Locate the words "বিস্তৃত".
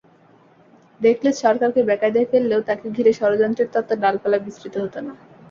4.45-4.75